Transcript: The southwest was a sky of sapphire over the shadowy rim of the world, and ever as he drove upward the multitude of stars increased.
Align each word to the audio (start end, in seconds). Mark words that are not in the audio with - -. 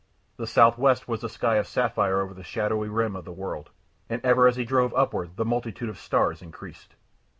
The 0.37 0.47
southwest 0.47 1.07
was 1.07 1.23
a 1.23 1.29
sky 1.29 1.57
of 1.57 1.67
sapphire 1.67 2.21
over 2.21 2.33
the 2.33 2.43
shadowy 2.43 2.89
rim 2.89 3.15
of 3.15 3.23
the 3.23 3.31
world, 3.31 3.69
and 4.09 4.19
ever 4.25 4.47
as 4.47 4.55
he 4.55 4.65
drove 4.65 4.95
upward 4.95 5.37
the 5.37 5.45
multitude 5.45 5.89
of 5.89 5.99
stars 5.99 6.41
increased. 6.41 6.95